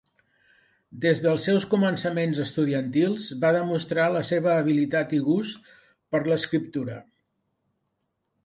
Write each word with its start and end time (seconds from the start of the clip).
Des 1.01 1.19
dels 1.25 1.43
seus 1.49 1.67
començaments 1.73 2.39
estudiantils 2.45 3.27
va 3.45 3.53
demostrar 3.57 4.07
la 4.15 4.25
seva 4.33 4.57
habilitat 4.63 5.15
i 5.19 5.23
gust 5.31 5.71
per 6.15 6.25
l'escriptura. 6.33 7.01